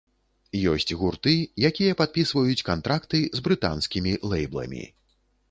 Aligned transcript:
Ёсць 0.71 0.93
гурты, 1.01 1.33
якія 1.69 1.97
падпісваюць 1.99 2.65
кантракты 2.71 3.21
з 3.41 3.45
брытанскімі 3.49 4.17
лейбламі. 4.35 4.83